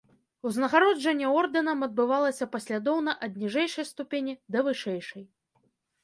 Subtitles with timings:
[0.49, 5.23] Узнагароджанне ордэнам адбывалася паслядоўна ад ніжэйшай ступені да вышэйшай.